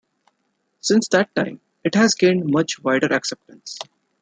Since 0.79 1.09
that 1.09 1.35
time, 1.35 1.61
it 1.83 1.93
has 1.93 2.15
gained 2.15 2.49
much 2.49 2.79
wider 2.79 3.13
acceptance. 3.13 3.77